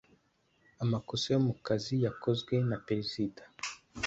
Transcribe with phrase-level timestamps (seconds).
[0.83, 3.41] amakosa yo mu kazi yakozwe na perezida